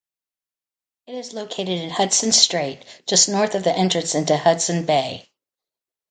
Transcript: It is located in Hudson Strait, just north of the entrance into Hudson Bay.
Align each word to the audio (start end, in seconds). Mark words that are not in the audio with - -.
It 1.05 1.13
is 1.13 1.31
located 1.33 1.77
in 1.79 1.91
Hudson 1.91 2.31
Strait, 2.31 2.83
just 3.05 3.29
north 3.29 3.53
of 3.53 3.63
the 3.63 3.71
entrance 3.71 4.15
into 4.15 4.35
Hudson 4.35 4.83
Bay. 4.83 5.29